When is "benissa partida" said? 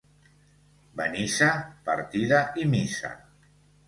1.01-2.39